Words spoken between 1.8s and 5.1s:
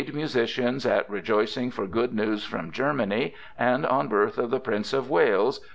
good news from Germany, and on birth of the Prince